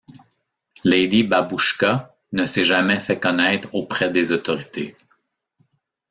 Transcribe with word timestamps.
Lady 0.83 1.21
Babushka 1.23 2.15
ne 2.31 2.47
s'est 2.47 2.65
jamais 2.65 2.99
fait 2.99 3.19
connaître 3.19 3.71
auprès 3.75 4.09
des 4.09 4.31
autorités. 4.31 4.95